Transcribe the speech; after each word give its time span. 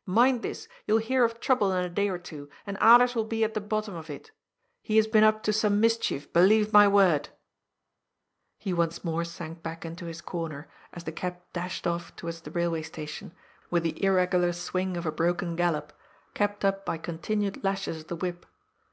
"Mind 0.06 0.42
this, 0.42 0.68
you 0.86 0.94
will 0.94 1.00
hear 1.00 1.24
of 1.24 1.40
trouble 1.40 1.72
in 1.72 1.84
a 1.84 1.88
day 1.88 2.08
or 2.08 2.16
two, 2.16 2.48
and 2.68 2.78
Alers 2.78 3.16
will 3.16 3.24
be 3.24 3.42
at 3.42 3.54
the 3.54 3.60
bottom 3.60 3.96
of 3.96 4.10
it 4.10 4.30
He 4.80 4.94
has 4.94 5.08
been 5.08 5.24
up 5.24 5.42
to 5.42 5.52
some 5.52 5.80
mischief, 5.80 6.32
believe 6.32 6.72
my 6.72 6.86
word!" 6.86 7.30
He 8.60 8.72
once 8.72 9.02
more 9.02 9.24
sank 9.24 9.60
back 9.60 9.84
into 9.84 10.04
his 10.04 10.20
comer, 10.20 10.68
as 10.92 11.02
the 11.02 11.10
cab 11.10 11.38
THE 11.52 11.58
CATASTROPHE. 11.58 11.82
407 11.82 11.82
dashed 11.82 11.86
off 11.88 12.14
towards 12.16 12.40
the 12.42 12.56
railway 12.56 12.82
station, 12.82 13.32
with 13.70 13.82
the 13.82 14.00
irregular 14.04 14.52
swing 14.52 14.96
of 14.96 15.04
a 15.04 15.10
broken 15.10 15.56
gallop, 15.56 15.92
kept 16.32 16.64
up 16.64 16.86
by 16.86 16.96
continued 16.96 17.64
lashes 17.64 18.02
of 18.02 18.06
the 18.06 18.14
whip. 18.14 18.46